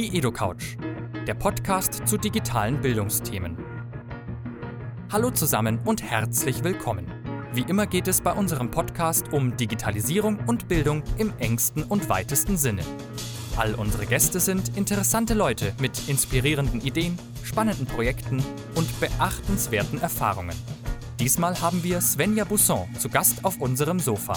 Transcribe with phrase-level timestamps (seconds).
[0.00, 0.78] Die EduCouch,
[1.26, 3.58] der Podcast zu digitalen Bildungsthemen.
[5.12, 7.04] Hallo zusammen und herzlich willkommen.
[7.52, 12.56] Wie immer geht es bei unserem Podcast um Digitalisierung und Bildung im engsten und weitesten
[12.56, 12.80] Sinne.
[13.58, 18.42] All unsere Gäste sind interessante Leute mit inspirierenden Ideen, spannenden Projekten
[18.76, 20.56] und beachtenswerten Erfahrungen.
[21.18, 24.32] Diesmal haben wir Svenja Busson zu Gast auf unserem Sofa.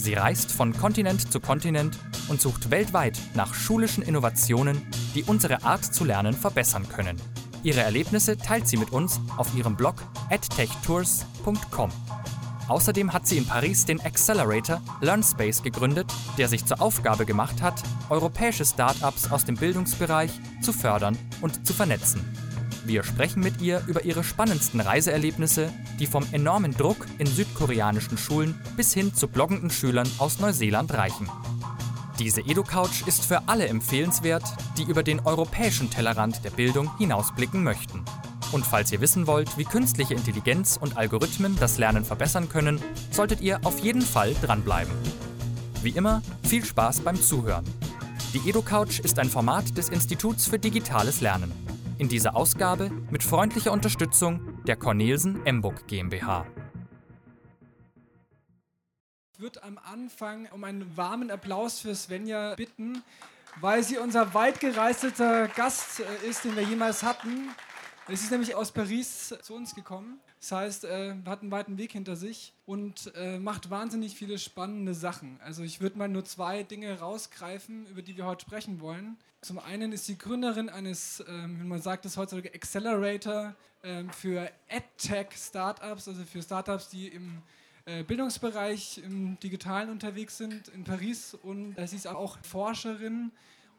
[0.00, 1.98] Sie reist von Kontinent zu Kontinent
[2.28, 4.80] und sucht weltweit nach schulischen Innovationen,
[5.14, 7.20] die unsere Art zu lernen verbessern können.
[7.64, 9.96] Ihre Erlebnisse teilt sie mit uns auf ihrem Blog
[10.30, 11.90] edtechtours.com.
[12.68, 17.82] Außerdem hat sie in Paris den Accelerator LearnSpace gegründet, der sich zur Aufgabe gemacht hat,
[18.08, 20.30] europäische Startups aus dem Bildungsbereich
[20.62, 22.24] zu fördern und zu vernetzen.
[22.90, 28.60] Wir sprechen mit ihr über ihre spannendsten Reiseerlebnisse, die vom enormen Druck in südkoreanischen Schulen
[28.76, 31.28] bis hin zu bloggenden Schülern aus Neuseeland reichen.
[32.18, 34.42] Diese EduCouch ist für alle empfehlenswert,
[34.76, 38.04] die über den europäischen Tellerrand der Bildung hinausblicken möchten.
[38.50, 42.80] Und falls ihr wissen wollt, wie künstliche Intelligenz und Algorithmen das Lernen verbessern können,
[43.12, 44.92] solltet ihr auf jeden Fall dranbleiben.
[45.84, 47.64] Wie immer, viel Spaß beim Zuhören.
[48.34, 51.52] Die EduCouch ist ein Format des Instituts für digitales Lernen.
[52.00, 56.46] In dieser Ausgabe mit freundlicher Unterstützung der Cornelsen Emburg GmbH.
[59.34, 63.02] Ich würde am Anfang um einen warmen Applaus für Svenja bitten,
[63.60, 67.50] weil sie unser weitgereisteter Gast äh, ist, den wir jemals hatten.
[68.12, 70.18] Es ist nämlich aus Paris zu uns gekommen.
[70.40, 74.94] Das heißt, äh, hat einen weiten Weg hinter sich und äh, macht wahnsinnig viele spannende
[74.94, 75.38] Sachen.
[75.44, 79.16] Also ich würde mal nur zwei Dinge rausgreifen, über die wir heute sprechen wollen.
[79.42, 86.08] Zum einen ist sie Gründerin eines, ähm, man sagt es heutzutage, Accelerator ähm, für EdTech-Startups,
[86.08, 87.42] also für Startups, die im
[87.84, 93.30] äh, Bildungsbereich im Digitalen unterwegs sind in Paris und äh, sie ist auch Forscherin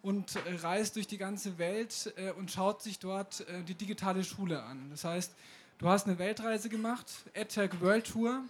[0.01, 4.89] und äh, reist durch die ganze Welt und schaut sich dort die digitale Schule an.
[4.89, 5.33] Das heißt,
[5.77, 8.43] du hast eine Weltreise gemacht, EdTech World Tour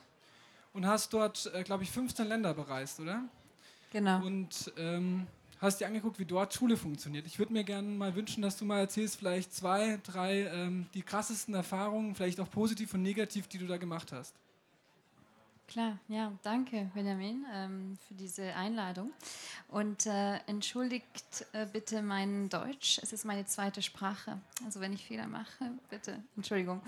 [0.74, 3.24] und hast dort, glaube ich, 15 Länder bereist, oder?
[3.92, 4.26] Genau.
[4.26, 5.28] Und ähm,
[5.62, 7.28] hast dir angeguckt, wie dort Schule funktioniert.
[7.28, 11.04] Ich würde mir gerne mal wünschen, dass du mal erzählst, vielleicht zwei, drei ähm, die
[11.04, 14.34] krassesten Erfahrungen, vielleicht auch positiv und negativ, die du da gemacht hast.
[15.72, 19.14] Klar, ja, danke Benjamin ähm, für diese Einladung.
[19.70, 24.38] Und äh, entschuldigt äh, bitte mein Deutsch, es ist meine zweite Sprache.
[24.66, 26.82] Also wenn ich Fehler mache, bitte, Entschuldigung.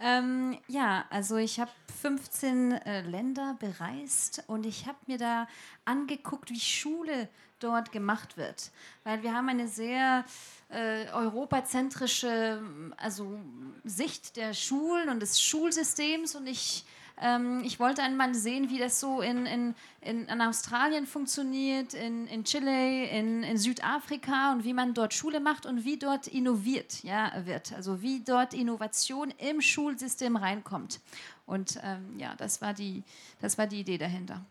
[0.00, 1.70] Ähm, ja, also ich habe
[2.00, 5.46] 15 äh, Länder bereist und ich habe mir da
[5.84, 7.28] angeguckt, wie Schule
[7.58, 8.70] dort gemacht wird.
[9.04, 10.24] Weil wir haben eine sehr
[10.70, 12.62] äh, europazentrische
[12.96, 13.38] also
[13.84, 16.86] Sicht der Schulen und des Schulsystems und ich
[17.20, 22.26] ähm, ich wollte einmal sehen, wie das so in, in, in, in Australien funktioniert, in,
[22.26, 27.02] in Chile, in, in Südafrika und wie man dort Schule macht und wie dort innoviert
[27.02, 27.72] ja, wird.
[27.72, 31.00] Also wie dort Innovation im Schulsystem reinkommt.
[31.46, 33.02] Und ähm, ja, das war, die,
[33.40, 34.44] das war die Idee dahinter.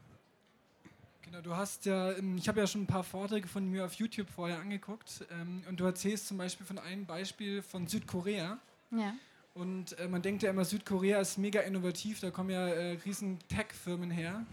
[1.24, 3.94] Genau, du hast ja, ähm, ich habe ja schon ein paar Vorträge von mir auf
[3.94, 8.59] YouTube vorher angeguckt ähm, und du erzählst zum Beispiel von einem Beispiel von Südkorea.
[8.91, 9.13] Ja.
[9.53, 13.39] Und äh, man denkt ja immer, Südkorea ist mega innovativ, da kommen ja äh, riesen
[13.49, 14.45] Tech-Firmen her.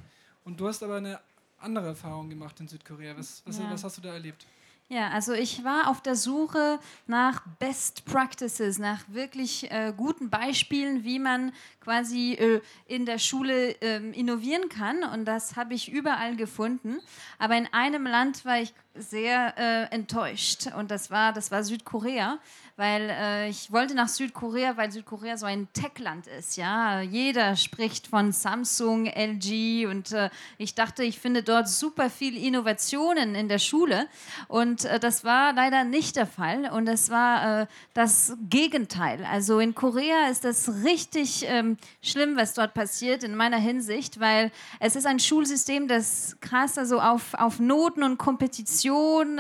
[0.45, 1.21] Und du hast aber eine
[1.59, 3.17] andere Erfahrung gemacht in Südkorea.
[3.17, 3.71] Was, was, ja.
[3.71, 4.47] was hast du da erlebt?
[4.89, 11.03] Ja, also ich war auf der Suche nach Best Practices, nach wirklich äh, guten Beispielen,
[11.03, 15.03] wie man quasi äh, in der Schule äh, innovieren kann.
[15.03, 17.01] Und das habe ich überall gefunden.
[17.39, 20.69] Aber in einem Land war ich sehr äh, enttäuscht.
[20.77, 22.39] Und das war, das war Südkorea
[22.77, 26.57] weil äh, ich wollte nach Südkorea, weil Südkorea so ein Tech-Land ist.
[26.57, 32.37] Ja, jeder spricht von Samsung, LG und äh, ich dachte, ich finde dort super viel
[32.37, 34.07] Innovationen in der Schule
[34.47, 39.25] und äh, das war leider nicht der Fall und das war äh, das Gegenteil.
[39.25, 44.53] Also in Korea ist das richtig ähm, schlimm, was dort passiert in meiner Hinsicht, weil
[44.81, 48.86] es ist ein Schulsystem, das krass also auf, auf Noten und Kompetition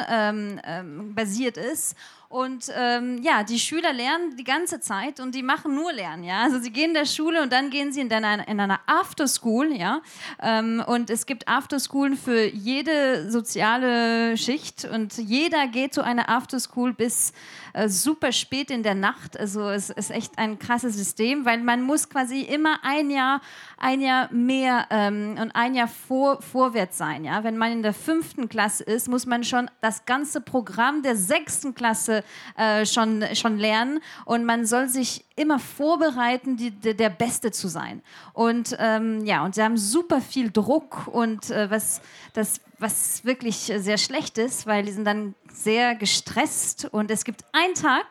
[0.08, 1.96] ähm, ähm, basiert ist
[2.28, 6.24] und ähm, ja, die Schüler lernen die ganze Zeit und die machen nur Lernen.
[6.24, 6.42] Ja?
[6.42, 9.72] Also sie gehen in der Schule und dann gehen sie in einer, in einer Afterschool.
[9.72, 10.00] Ja?
[10.42, 16.92] Ähm, und es gibt Afterschoolen für jede soziale Schicht und jeder geht zu einer Afterschool
[16.94, 17.32] bis
[17.74, 19.38] äh, super spät in der Nacht.
[19.38, 23.40] Also es ist echt ein krasses System, weil man muss quasi immer ein Jahr,
[23.78, 27.24] ein Jahr mehr ähm, und ein Jahr vor, vorwärts sein.
[27.24, 27.44] Ja?
[27.44, 31.74] Wenn man in der fünften Klasse ist, muss man schon das ganze Programm der sechsten
[31.74, 32.15] Klasse
[32.56, 34.00] Äh, schon, schon lernen.
[34.24, 38.02] Und man soll sich immer vorbereiten, die, der, der Beste zu sein.
[38.32, 42.00] Und ähm, ja, und sie haben super viel Druck und äh, was,
[42.32, 47.44] das, was wirklich sehr schlecht ist, weil die sind dann sehr gestresst und es gibt
[47.52, 48.06] einen Tag,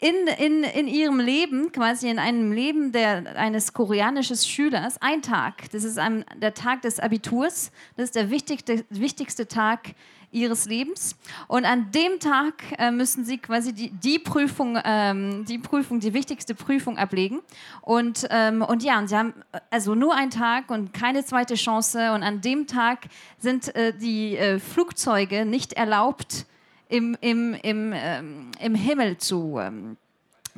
[0.00, 5.70] in, in, in ihrem Leben, quasi in einem Leben der, eines koreanischen Schülers, ein Tag.
[5.72, 7.72] Das ist ein, der Tag des Abiturs.
[7.96, 9.94] Das ist der wichtigste, wichtigste Tag
[10.30, 11.16] ihres Lebens.
[11.46, 16.12] Und an dem Tag äh, müssen sie quasi die, die, Prüfung, ähm, die Prüfung, die
[16.14, 17.40] wichtigste Prüfung ablegen.
[17.82, 19.34] Und, ähm, und ja, und sie haben
[19.70, 22.12] also nur einen Tag und keine zweite Chance.
[22.12, 23.06] Und an dem Tag
[23.38, 26.46] sind äh, die äh, Flugzeuge nicht erlaubt,
[26.88, 29.96] im, im, im, ähm, im Himmel zu, ähm,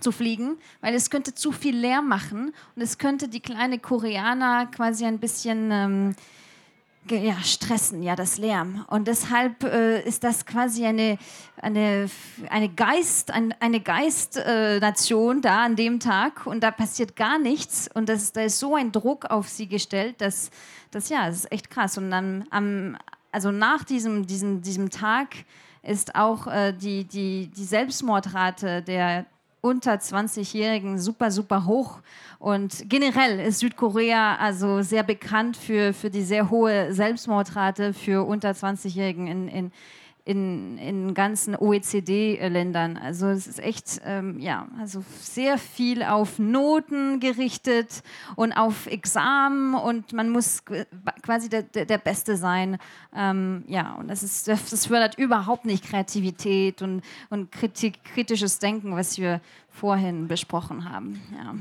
[0.00, 4.66] zu fliegen, weil es könnte zu viel Lärm machen und es könnte die kleine Koreaner
[4.66, 6.14] quasi ein bisschen ähm,
[7.08, 8.84] ja, stressen, ja, das Lärm.
[8.88, 11.18] Und deshalb äh, ist das quasi eine,
[11.56, 12.08] eine,
[12.48, 17.88] eine Geist, ein, eine Geistnation äh, da an dem Tag und da passiert gar nichts
[17.92, 20.50] und das, da ist so ein Druck auf sie gestellt, dass
[20.90, 21.98] das ja, das ist echt krass.
[21.98, 22.96] Und dann am,
[23.32, 25.28] also nach diesem, diesem, diesem Tag
[25.82, 29.26] ist auch äh, die, die, die Selbstmordrate der
[29.60, 32.00] unter 20-Jährigen super, super hoch.
[32.38, 38.50] Und generell ist Südkorea also sehr bekannt für, für die sehr hohe Selbstmordrate für unter
[38.50, 39.72] 20-Jährigen in, in,
[40.24, 42.96] in, in ganzen OECD-Ländern.
[42.96, 48.02] Also es ist echt, ähm, ja, also sehr viel auf Noten gerichtet
[48.36, 50.64] und auf Examen und man muss
[51.22, 52.78] quasi der, der, der Beste sein.
[53.14, 58.96] Ähm, ja, und das, ist, das fördert überhaupt nicht Kreativität und, und Kritik, kritisches Denken,
[58.96, 59.40] was wir
[59.72, 61.20] vorhin besprochen haben.
[61.32, 61.54] Ja.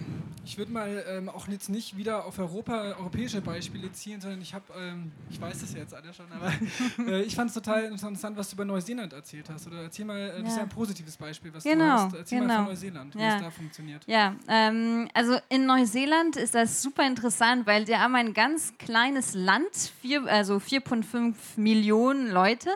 [0.44, 4.54] Ich würde mal ähm, auch jetzt nicht wieder auf Europa, europäische Beispiele ziehen, sondern ich
[4.54, 6.52] habe, ähm, ich weiß das jetzt alle schon, aber
[7.12, 9.68] äh, ich fand es total interessant, was du über Neuseeland erzählt hast.
[9.68, 10.42] Oder erzähl mal, äh, ja.
[10.42, 12.16] das ist ja ein positives Beispiel, was genau, du hast.
[12.16, 12.54] Erzähl genau.
[12.54, 13.36] mal von Neuseeland, wie ja.
[13.36, 14.04] es da funktioniert.
[14.08, 19.36] Ja, ähm, also in Neuseeland ist das super interessant, weil die haben ein ganz kleines
[19.36, 19.70] Land,
[20.02, 22.70] vier, also 4,5 Millionen Leute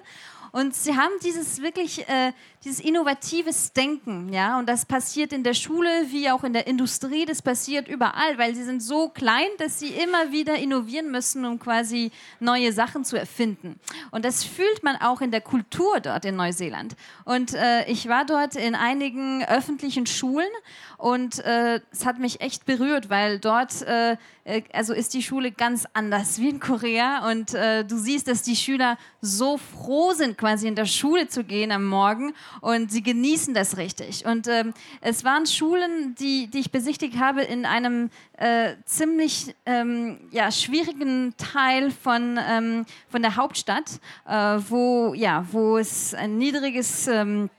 [0.54, 2.32] und sie haben dieses wirklich, äh,
[2.64, 7.26] dieses innovatives Denken, ja, und das passiert in der Schule wie auch in der Industrie,
[7.26, 11.58] das passiert überall, weil sie sind so klein, dass sie immer wieder innovieren müssen, um
[11.58, 13.80] quasi neue Sachen zu erfinden.
[14.12, 16.96] Und das fühlt man auch in der Kultur dort in Neuseeland.
[17.26, 20.52] Und äh, ich war dort in einigen öffentlichen Schulen
[21.00, 24.18] und äh, es hat mich echt berührt, weil dort äh,
[24.74, 28.56] also ist die Schule ganz anders wie in Korea und äh, du siehst, dass die
[28.56, 33.54] Schüler so froh sind, quasi in der Schule zu gehen am Morgen und sie genießen
[33.54, 34.25] das richtig.
[34.25, 40.19] Und ähm, es waren Schulen, die, die ich besichtigt habe in einem äh, ziemlich ähm,
[40.31, 44.34] ja, schwierigen Teil von, ähm, von der Hauptstadt, äh,
[44.68, 47.50] wo, ja, wo es ein niedriges ähm,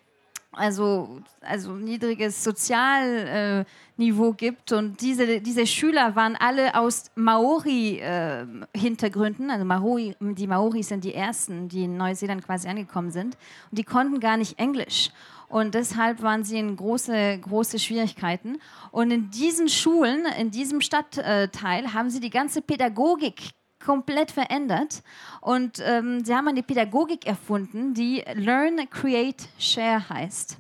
[0.57, 4.73] also, also niedriges Sozialniveau äh, gibt.
[4.73, 9.49] Und diese, diese Schüler waren alle aus Maori-Hintergründen.
[9.49, 13.39] Äh, also Maori, die Maori sind die ersten, die in Neuseeland quasi angekommen sind.
[13.71, 15.11] Und die konnten gar nicht Englisch.
[15.49, 18.59] Und deshalb waren sie in große, große Schwierigkeiten.
[18.91, 23.51] Und in diesen Schulen, in diesem Stadtteil, haben sie die ganze Pädagogik
[23.85, 25.03] komplett verändert.
[25.41, 30.59] Und ähm, sie haben eine Pädagogik erfunden, die Learn, Create, Share heißt.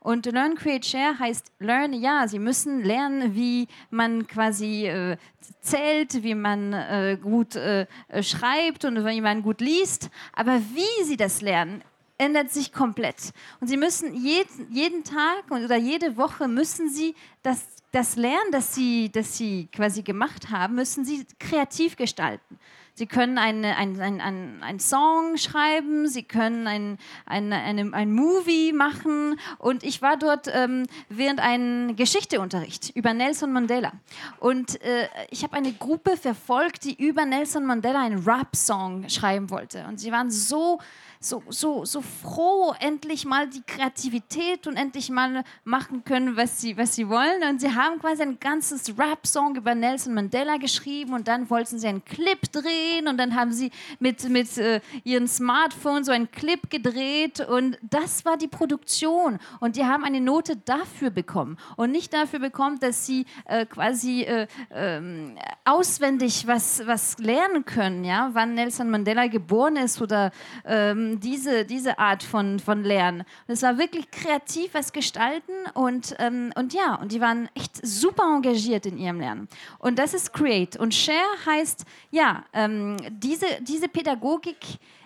[0.00, 5.16] Und Learn, Create, Share heißt Learn, ja, sie müssen lernen, wie man quasi äh,
[5.60, 7.86] zählt, wie man äh, gut äh,
[8.22, 10.10] schreibt und wie man gut liest.
[10.32, 11.82] Aber wie sie das lernen,
[12.16, 13.32] ändert sich komplett.
[13.60, 18.74] Und sie müssen jeden, jeden Tag oder jede Woche müssen sie das, das Lernen, das
[18.74, 22.58] sie, das sie quasi gemacht haben, müssen sie kreativ gestalten.
[22.98, 28.12] Sie können eine, ein, ein, ein, ein Song schreiben, Sie können ein, ein, eine, ein
[28.12, 29.38] Movie machen.
[29.58, 33.92] Und ich war dort ähm, während einem Geschichteunterricht über Nelson Mandela.
[34.40, 39.86] Und äh, ich habe eine Gruppe verfolgt, die über Nelson Mandela einen Rap-Song schreiben wollte.
[39.86, 40.80] Und sie waren so
[41.20, 46.76] so, so, so froh, endlich mal die Kreativität und endlich mal machen können, was sie,
[46.76, 47.42] was sie wollen.
[47.48, 51.88] Und sie haben quasi ein ganzes Rap-Song über Nelson Mandela geschrieben und dann wollten sie
[51.88, 56.70] einen Clip drehen und dann haben sie mit, mit äh, ihren Smartphones so einen Clip
[56.70, 59.38] gedreht und das war die Produktion.
[59.60, 64.22] Und die haben eine Note dafür bekommen und nicht dafür bekommen, dass sie äh, quasi
[64.22, 70.30] äh, ähm, auswendig was, was lernen können, ja, wann Nelson Mandela geboren ist oder
[70.64, 73.20] ähm, ähm, diese, diese Art von, von Lernen.
[73.20, 77.84] Und es war wirklich kreativ was gestalten und, ähm, und ja, und die waren echt
[77.86, 79.48] super engagiert in ihrem Lernen.
[79.78, 80.76] Und das ist Create.
[80.76, 84.58] Und Share heißt, ja, ähm, diese, diese Pädagogik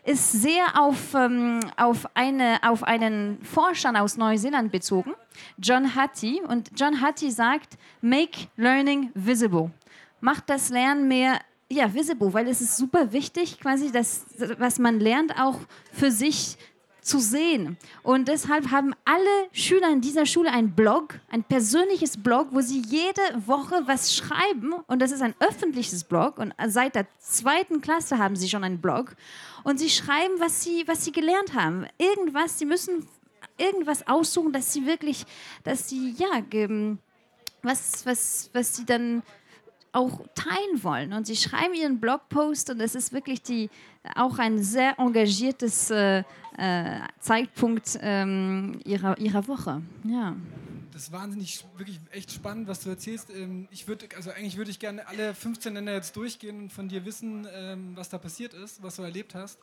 [0.05, 5.15] ist sehr auf, ähm, auf, eine, auf einen Forscher aus Neuseeland bezogen,
[5.59, 6.41] John Hattie.
[6.41, 9.71] Und John Hattie sagt, make learning visible.
[10.21, 11.41] Macht das Lernen mehr
[11.73, 14.25] ja, visible, weil es ist super wichtig, quasi das,
[14.59, 15.59] was man lernt, auch
[15.93, 16.57] für sich
[17.01, 17.77] zu sehen.
[18.03, 22.81] Und deshalb haben alle Schüler in dieser Schule einen Blog, ein persönliches Blog, wo sie
[22.81, 24.73] jede Woche was schreiben.
[24.87, 26.39] Und das ist ein öffentliches Blog.
[26.39, 29.17] Und seit der zweiten Klasse haben sie schon einen Blog.
[29.65, 31.87] Und sie schreiben, was sie, was sie gelernt haben.
[31.99, 33.09] Irgendwas, sie müssen
[33.59, 35.25] irgendwas aussuchen, dass sie wirklich,
[35.65, 36.43] dass sie, ja,
[37.63, 39.23] was, was, was sie dann
[39.93, 41.13] auch teilen wollen.
[41.13, 43.71] Und sie schreiben ihren Blogpost und es ist wirklich die,
[44.15, 46.25] auch ein sehr engagiertes äh,
[46.57, 49.83] äh, Zeitpunkt ähm, ihrer, ihrer Woche.
[50.05, 50.35] Ja.
[50.93, 53.31] Das ist wahnsinnig, wirklich echt spannend, was du erzählst.
[53.31, 56.89] Ähm, ich würde, also eigentlich würde ich gerne alle 15 Länder jetzt durchgehen und von
[56.89, 59.59] dir wissen, ähm, was da passiert ist, was du erlebt hast.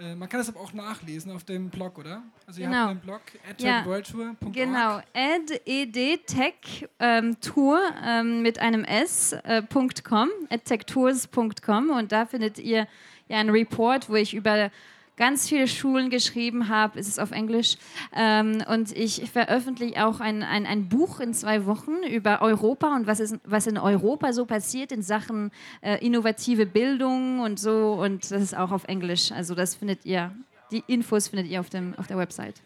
[0.00, 2.22] Äh, man kann das aber auch nachlesen auf dem Blog, oder?
[2.46, 2.72] Also genau.
[2.72, 4.52] ihr habt einen Blog, edtechworldtour.org.
[4.54, 12.88] Genau, ed, edtech ähm, Tour ähm, mit einem s.com, äh, edtechtours.com und da findet ihr
[13.28, 14.70] ja einen Report, wo ich über
[15.20, 16.98] ganz viele Schulen geschrieben habe.
[16.98, 17.76] Es ist auf Englisch.
[18.16, 23.06] Ähm, und ich veröffentliche auch ein, ein, ein Buch in zwei Wochen über Europa und
[23.06, 25.50] was, ist, was in Europa so passiert in Sachen
[25.82, 27.92] äh, innovative Bildung und so.
[28.02, 29.30] Und das ist auch auf Englisch.
[29.30, 30.34] Also das findet ihr,
[30.70, 32.62] die Infos findet ihr auf, dem, auf der Website.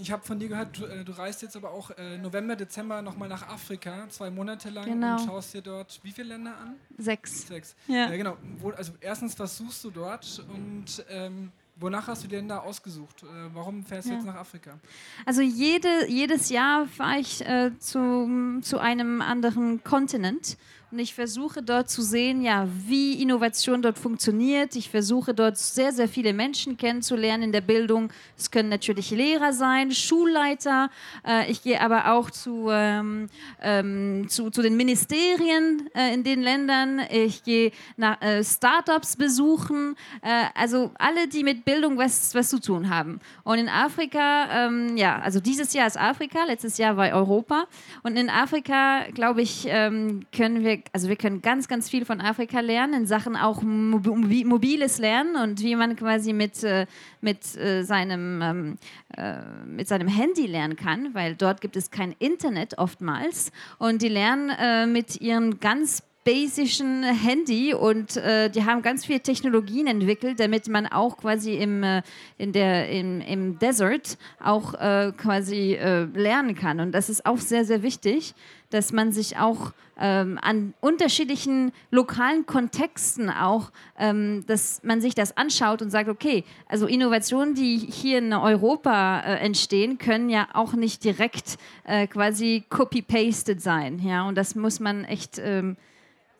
[0.00, 3.02] Ich habe von dir gehört, du, äh, du, reist jetzt aber auch äh, November, Dezember
[3.02, 5.12] nochmal nach Afrika, zwei Monate lang genau.
[5.12, 6.74] und schaust dir dort wie viele Länder an?
[6.98, 7.46] Sechs.
[7.46, 7.76] Sechs.
[7.86, 8.36] Ja, ja genau.
[8.58, 13.24] Wo, also erstens, was suchst du dort und ähm, Wonach hast du denn da ausgesucht?
[13.24, 14.16] Äh, warum fährst du ja.
[14.16, 14.78] jetzt nach Afrika?
[15.26, 20.56] Also jede, jedes Jahr fahre ich äh, zu, zu einem anderen Kontinent
[20.90, 24.76] und ich versuche dort zu sehen, ja, wie Innovation dort funktioniert.
[24.76, 28.12] Ich versuche dort sehr, sehr viele Menschen kennenzulernen in der Bildung.
[28.36, 30.90] Es können natürlich Lehrer sein, Schulleiter.
[31.26, 33.28] Äh, ich gehe aber auch zu, ähm,
[33.60, 37.00] ähm, zu, zu, den Ministerien äh, in den Ländern.
[37.10, 39.96] Ich gehe nach äh, Startups besuchen.
[40.22, 43.20] Äh, also alle, die mit Bildung was, was zu tun haben.
[43.42, 47.64] Und in Afrika, ähm, ja, also dieses Jahr ist Afrika, letztes Jahr war Europa.
[48.02, 52.20] Und in Afrika, glaube ich, ähm, können wir also wir können ganz, ganz viel von
[52.20, 55.36] Afrika lernen, in Sachen auch mobiles Lernen.
[55.36, 56.86] Und wie man quasi mit, äh,
[57.20, 58.78] mit, äh, seinem, ähm,
[59.16, 63.52] äh, mit seinem Handy lernen kann, weil dort gibt es kein Internet oftmals.
[63.78, 69.86] Und die lernen mit ihren ganz basischen Handy und äh, die haben ganz viele Technologien
[69.86, 72.02] entwickelt, damit man auch quasi im, äh,
[72.38, 75.78] in der, im, im Desert auch äh, quasi
[76.14, 76.80] lernen kann.
[76.80, 78.34] Und das ist auch sehr, sehr wichtig,
[78.70, 85.36] dass man sich auch ähm, an unterschiedlichen lokalen Kontexten auch, ähm, dass man sich das
[85.36, 90.72] anschaut und sagt, okay, also Innovationen, die hier in Europa äh, entstehen, können ja auch
[90.72, 94.00] nicht direkt äh, quasi copy-pasted sein.
[94.00, 94.26] Ja?
[94.26, 95.76] Und das muss man echt ähm,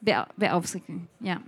[0.04, 1.08] beaufsichtigen.
[1.20, 1.40] Ja.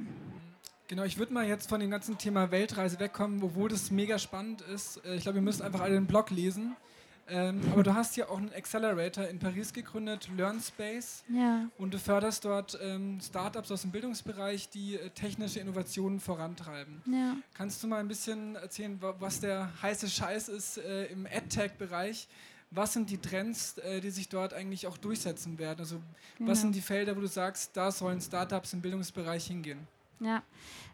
[0.89, 4.61] Genau, ich würde mal jetzt von dem ganzen Thema Weltreise wegkommen, obwohl das mega spannend
[4.61, 5.05] ist.
[5.05, 6.77] Äh, ich glaube, wir müssen einfach alle den Blog lesen.
[7.29, 11.25] Ähm, aber du hast ja auch einen Accelerator in Paris gegründet, LearnSpace.
[11.29, 11.69] Ja.
[11.77, 17.03] Und du förderst dort ähm, Startups aus dem Bildungsbereich, die äh, technische Innovationen vorantreiben.
[17.11, 17.37] Ja.
[17.55, 22.29] Kannst du mal ein bisschen erzählen, was der heiße Scheiß ist äh, im EdTech-Bereich?
[22.77, 25.81] Was sind die Trends, äh, die sich dort eigentlich auch durchsetzen werden?
[25.81, 26.03] Also,
[26.37, 26.51] genau.
[26.51, 29.89] was sind die Felder, wo du sagst, da sollen Startups im Bildungsbereich hingehen?
[30.21, 30.43] Ja,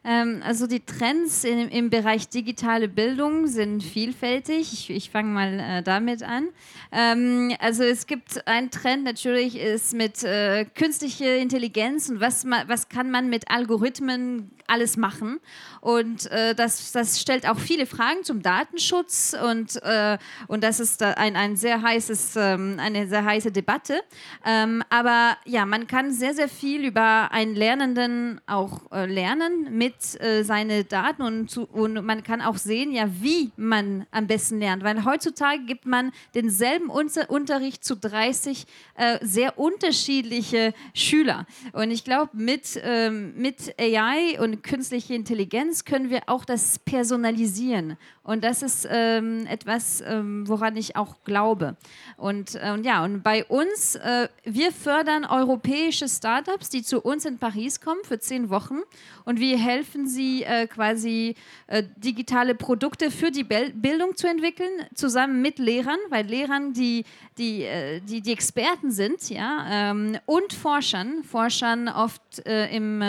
[0.05, 4.73] ähm, also die Trends in, im Bereich digitale Bildung sind vielfältig.
[4.73, 6.49] Ich, ich fange mal äh, damit an.
[6.91, 12.89] Ähm, also es gibt einen Trend natürlich ist mit äh, künstlicher Intelligenz und was, was
[12.89, 15.39] kann man mit Algorithmen alles machen.
[15.81, 21.03] Und äh, das, das stellt auch viele Fragen zum Datenschutz und, äh, und das ist
[21.03, 24.01] ein, ein sehr heißes, ähm, eine sehr heiße Debatte.
[24.45, 30.21] Ähm, aber ja, man kann sehr, sehr viel über einen Lernenden auch äh, lernen mit
[30.21, 34.59] äh, seinen Daten und, zu, und man kann auch sehen, ja, wie man am besten
[34.59, 34.83] lernt.
[34.83, 41.47] Weil heutzutage gibt man denselben Unter Unterricht zu 30 äh, sehr unterschiedliche Schüler.
[41.73, 47.97] Und ich glaube, mit, ähm, mit AI und künstliche Intelligenz können wir auch das personalisieren.
[48.25, 51.77] Und das ist ähm, etwas, ähm, woran ich auch glaube.
[52.17, 57.25] Und, äh, und ja, und bei uns, äh, wir fördern europäische Startups, die zu uns
[57.25, 58.83] in Paris kommen für zehn Wochen.
[59.25, 61.35] und wir helfen sie äh, quasi
[61.67, 67.05] äh, digitale Produkte für die Be Bildung zu entwickeln, zusammen mit Lehrern, weil Lehrern die,
[67.39, 73.03] die, äh, die, die Experten sind, ja, ähm, und Forschern, Forschern oft äh, im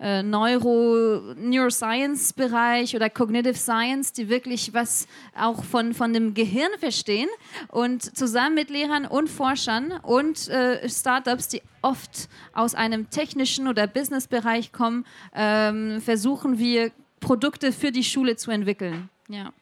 [0.00, 5.06] äh, Neuro, Neuroscience-Bereich oder Cognitive Science, die wirklich was
[5.36, 7.28] auch von, von dem Gehirn verstehen
[7.68, 13.86] und zusammen mit Lehrern und Forschern und äh, Startups, die oft aus einem technischen oder
[13.86, 15.04] Businessbereich kommen,
[15.34, 19.08] ähm, versuchen wir Produkte für die Schule zu entwickeln.
[19.28, 19.52] Ja.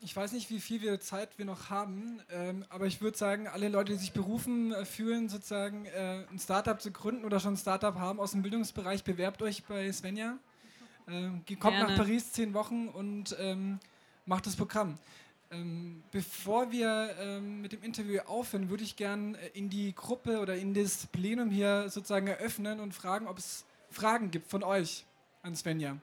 [0.00, 3.48] Ich weiß nicht, wie viel wir Zeit wir noch haben, ähm, aber ich würde sagen,
[3.48, 7.54] alle Leute, die sich berufen äh, fühlen, sozusagen äh, ein Startup zu gründen oder schon
[7.54, 10.38] ein Startup haben aus dem Bildungsbereich, bewerbt euch bei Svenja.
[11.08, 11.88] Ähm, kommt Gerne.
[11.88, 13.80] nach Paris zehn Wochen und ähm,
[14.26, 14.98] macht das Programm.
[15.50, 20.40] Ähm, bevor wir ähm, mit dem Interview aufhören, würde ich gerne äh, in die Gruppe
[20.40, 25.04] oder in das Plenum hier sozusagen eröffnen und fragen, ob es Fragen gibt von euch
[25.42, 25.96] an Svenja.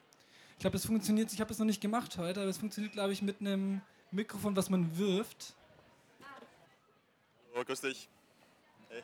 [0.53, 3.13] Ich glaube, es funktioniert, ich habe es noch nicht gemacht heute, aber es funktioniert, glaube
[3.13, 5.53] ich, mit einem Mikrofon, was man wirft.
[7.53, 8.07] Hallo, grüß dich.
[8.89, 9.01] Hey.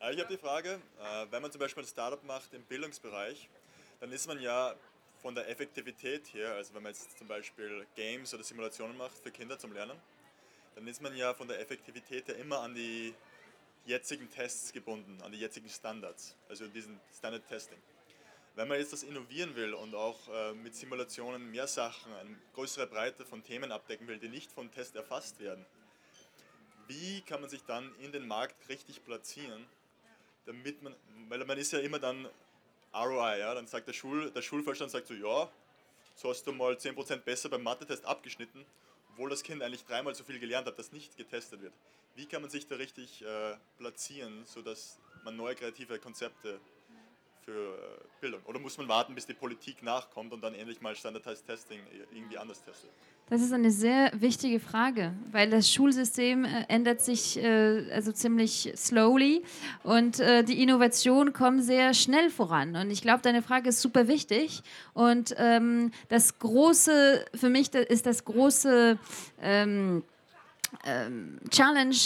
[0.00, 0.14] Hey.
[0.14, 3.48] Ich habe die Frage, äh, wenn man zum Beispiel ein Startup macht im Bildungsbereich,
[4.00, 4.74] dann ist man ja
[5.26, 9.32] von der Effektivität her, also wenn man jetzt zum Beispiel Games oder Simulationen macht für
[9.32, 10.00] Kinder zum Lernen,
[10.76, 13.12] dann ist man ja von der Effektivität her immer an die
[13.86, 17.78] jetzigen Tests gebunden, an die jetzigen Standards, also diesen Standard Testing.
[18.54, 22.86] Wenn man jetzt das innovieren will und auch äh, mit Simulationen mehr Sachen, eine größere
[22.86, 25.66] Breite von Themen abdecken will, die nicht vom Test erfasst werden,
[26.86, 29.66] wie kann man sich dann in den Markt richtig platzieren,
[30.44, 30.94] damit man,
[31.28, 32.28] weil man ist ja immer dann
[32.96, 35.50] ROI, ja, dann sagt der, Schul, der Schulvorstand sagt so, ja,
[36.14, 38.64] so hast du mal 10% besser beim Mathe-Test abgeschnitten,
[39.12, 41.74] obwohl das Kind eigentlich dreimal so viel gelernt hat, das nicht getestet wird.
[42.14, 46.58] Wie kann man sich da richtig äh, platzieren, sodass man neue kreative Konzepte
[47.46, 48.40] für äh, Bildung?
[48.44, 51.78] Oder muss man warten, bis die Politik nachkommt und dann endlich mal Standardized Testing
[52.12, 52.90] irgendwie anders testet?
[53.28, 58.72] Das ist eine sehr wichtige Frage, weil das Schulsystem äh, ändert sich äh, also ziemlich
[58.76, 59.44] slowly
[59.84, 62.74] und die Innovationen kommen sehr schnell voran.
[62.76, 64.62] Und ich glaube, deine Frage ist super wichtig.
[64.94, 68.98] Und ähm, das große, für mich ist das große
[69.40, 70.02] ähm,
[70.84, 71.96] ähm, Challenge,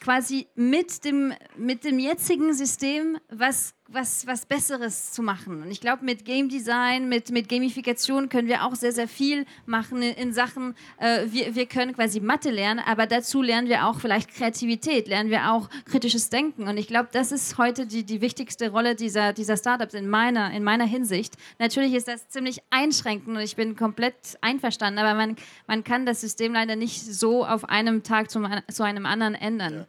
[0.00, 5.62] quasi mit dem, mit dem jetzigen System was was, was Besseres zu machen.
[5.62, 9.46] Und ich glaube, mit Game Design, mit, mit Gamifikation können wir auch sehr, sehr viel
[9.66, 13.86] machen in, in Sachen, äh, wir, wir können quasi Mathe lernen, aber dazu lernen wir
[13.86, 16.68] auch vielleicht Kreativität, lernen wir auch kritisches Denken.
[16.68, 20.52] Und ich glaube, das ist heute die, die wichtigste Rolle dieser, dieser Startups in meiner,
[20.52, 21.34] in meiner Hinsicht.
[21.58, 25.36] Natürlich ist das ziemlich einschränkend und ich bin komplett einverstanden, aber man,
[25.66, 29.86] man kann das System leider nicht so auf einem Tag zum, zu einem anderen ändern.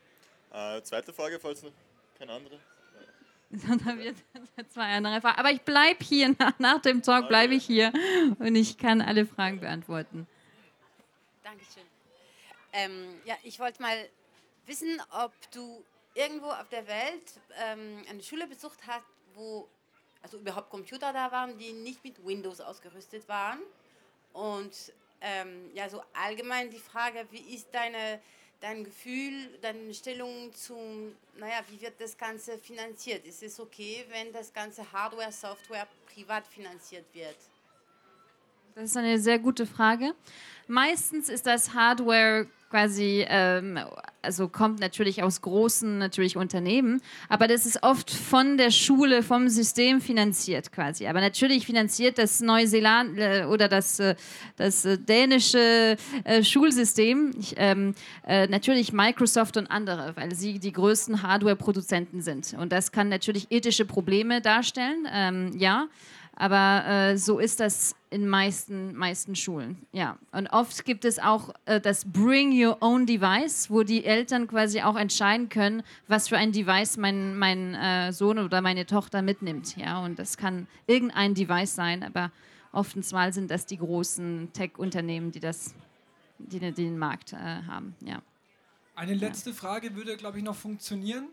[0.51, 0.77] Ja.
[0.77, 1.71] Äh, zweite Frage, falls noch
[2.17, 2.59] keine andere
[3.51, 4.13] sondern wir
[4.69, 5.39] zwei andere Fragen.
[5.39, 7.91] Aber ich bleibe hier, nach, nach dem Talk bleibe ich hier
[8.39, 10.27] und ich kann alle Fragen beantworten.
[11.43, 11.83] Dankeschön.
[12.73, 14.09] Ähm, ja, ich wollte mal
[14.65, 15.83] wissen, ob du
[16.13, 19.67] irgendwo auf der Welt ähm, eine Schule besucht hast, wo
[20.21, 23.59] also überhaupt Computer da waren, die nicht mit Windows ausgerüstet waren.
[24.33, 28.19] Und ähm, ja, so allgemein die Frage, wie ist deine
[28.61, 33.25] dein Gefühl, deine Stellung zum, naja, wie wird das Ganze finanziert?
[33.25, 37.35] Ist es okay, wenn das ganze Hardware, Software privat finanziert wird?
[38.75, 40.13] Das ist eine sehr gute Frage.
[40.67, 43.77] Meistens ist das Hardware quasi, ähm,
[44.23, 49.49] also kommt natürlich aus großen natürlich Unternehmen, aber das ist oft von der Schule, vom
[49.49, 51.07] System finanziert quasi.
[51.07, 54.15] Aber natürlich finanziert das Neuseeland äh, oder das, äh,
[54.55, 55.97] das äh, dänische
[56.41, 57.93] Schulsystem ich, ähm,
[58.25, 62.55] äh, natürlich Microsoft und andere, weil sie die größten Hardware-Produzenten sind.
[62.57, 65.87] Und das kann natürlich ethische Probleme darstellen, ähm, ja.
[66.41, 69.85] Aber äh, so ist das in meisten, meisten Schulen.
[69.91, 70.17] Ja.
[70.31, 74.81] Und oft gibt es auch äh, das Bring Your Own Device, wo die Eltern quasi
[74.81, 79.77] auch entscheiden können, was für ein Device mein, mein äh, Sohn oder meine Tochter mitnimmt.
[79.77, 80.03] Ja.
[80.03, 82.31] Und das kann irgendein Device sein, aber
[82.71, 87.95] oftens mal sind das die großen Tech-Unternehmen, die, die, die den Markt äh, haben.
[88.03, 88.19] Ja.
[88.95, 89.55] Eine letzte ja.
[89.55, 91.27] Frage würde, glaube ich, noch funktionieren.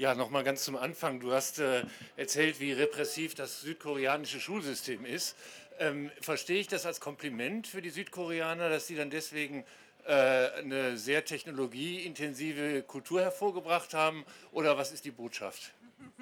[0.00, 1.20] Ja, nochmal ganz zum Anfang.
[1.20, 1.82] Du hast äh,
[2.16, 5.36] erzählt, wie repressiv das südkoreanische Schulsystem ist.
[5.78, 9.62] Ähm, verstehe ich das als Kompliment für die Südkoreaner, dass sie dann deswegen
[10.06, 14.24] äh, eine sehr technologieintensive Kultur hervorgebracht haben?
[14.52, 15.74] Oder was ist die Botschaft?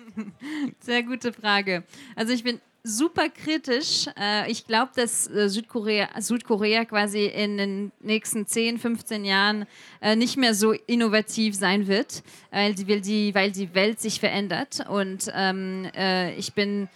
[0.81, 1.85] Sehr gute Frage.
[2.17, 4.07] Also ich bin super kritisch.
[4.19, 9.67] Äh, ich glaube, dass äh, Südkorea, Südkorea quasi in den nächsten 10, 15 Jahren
[10.01, 14.89] äh, nicht mehr so innovativ sein wird, weil die, weil die, Welt sich verändert.
[14.89, 15.91] Und ähm,
[16.37, 16.89] ich bin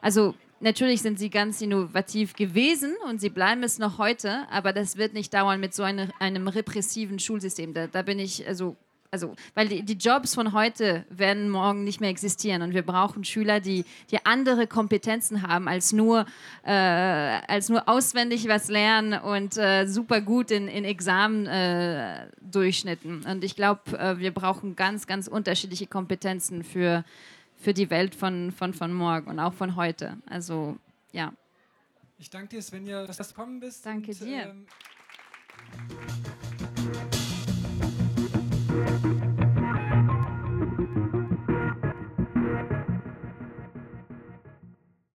[0.00, 4.96] also natürlich sind sie ganz innovativ gewesen und sie bleiben es noch heute, aber das
[4.96, 7.74] wird nicht dauern mit so eine, einem repressiven Schulsystem.
[7.74, 8.76] Da, da bin ich also
[9.12, 13.24] also, weil die, die, Jobs von heute werden morgen nicht mehr existieren und wir brauchen
[13.24, 16.26] Schüler, die, die andere Kompetenzen haben als nur,
[16.64, 23.24] äh, als nur auswendig was lernen und äh, super gut in, in Examendurchschnitten.
[23.24, 27.04] Äh, und ich glaube, äh, wir brauchen ganz, ganz unterschiedliche Kompetenzen für,
[27.58, 30.18] für die Welt von, von, von morgen und auch von heute.
[30.26, 30.76] Also,
[31.10, 31.32] ja.
[32.18, 33.84] Ich danke dir, Svenja, dass du gekommen bist.
[33.84, 34.42] Danke und, dir.
[34.42, 34.66] Ähm